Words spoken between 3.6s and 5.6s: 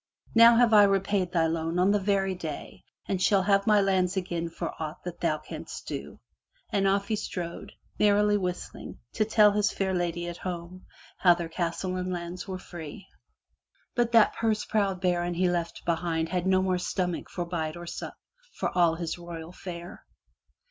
my lands again for aught that thou